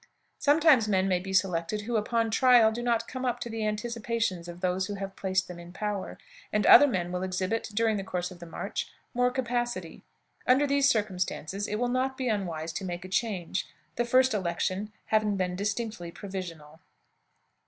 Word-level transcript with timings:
Sometimes 0.39 0.87
men 0.87 1.07
may 1.07 1.19
be 1.19 1.31
selected 1.31 1.81
who, 1.81 1.95
upon 1.95 2.31
trial, 2.31 2.71
do 2.71 2.81
not 2.81 3.07
come 3.07 3.23
up 3.23 3.39
to 3.41 3.51
the 3.51 3.63
anticipations 3.63 4.47
of 4.47 4.59
those 4.59 4.87
who 4.87 4.95
have 4.95 5.15
placed 5.15 5.47
them 5.47 5.59
in 5.59 5.71
power, 5.71 6.17
and 6.51 6.65
other 6.65 6.87
men 6.87 7.11
will 7.11 7.21
exhibit, 7.21 7.69
during 7.71 7.97
the 7.97 8.03
course 8.03 8.31
of 8.31 8.39
the 8.39 8.47
march, 8.47 8.87
more 9.13 9.29
capacity. 9.29 10.03
Under 10.47 10.65
these 10.65 10.89
circumstances 10.89 11.67
it 11.67 11.75
will 11.75 11.87
not 11.87 12.17
be 12.17 12.29
unwise 12.29 12.73
to 12.73 12.83
make 12.83 13.05
a 13.05 13.09
change, 13.09 13.67
the 13.95 14.03
first 14.03 14.33
election 14.33 14.91
having 15.05 15.37
been 15.37 15.55
distinctly 15.55 16.09
provisional. 16.11 16.79